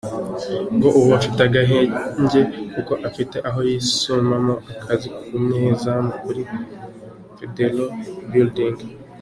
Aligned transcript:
Ngo 0.75 0.87
ubu 0.97 1.09
afite 1.19 1.39
agahenge 1.47 2.41
kuko 2.73 2.93
afite 3.07 3.37
aho 3.47 3.59
yisumamo 3.69 4.53
akazi 4.81 5.07
k’ubunyezamu 5.17 6.09
kuri 6.23 6.41
Federal 7.37 7.89
Building. 8.31 8.75